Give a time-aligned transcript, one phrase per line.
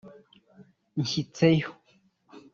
[0.99, 1.69] nshyitseyo